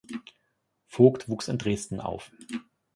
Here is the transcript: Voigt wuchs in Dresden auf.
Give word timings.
Voigt 0.87 1.29
wuchs 1.29 1.47
in 1.47 1.59
Dresden 1.59 1.99
auf. 1.99 2.31